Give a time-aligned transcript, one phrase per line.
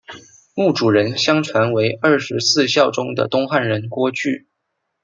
[0.55, 4.47] 墓主人相传为二十四孝中的东汉人郭巨。